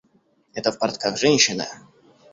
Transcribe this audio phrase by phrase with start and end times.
[0.55, 1.67] Эта в портках женщина?